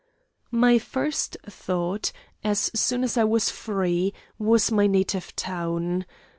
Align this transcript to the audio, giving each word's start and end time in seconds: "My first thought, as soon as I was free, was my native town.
"My 0.49 0.79
first 0.79 1.37
thought, 1.47 2.11
as 2.43 2.71
soon 2.73 3.03
as 3.03 3.17
I 3.17 3.23
was 3.23 3.51
free, 3.51 4.15
was 4.39 4.71
my 4.71 4.87
native 4.87 5.35
town. 5.35 6.05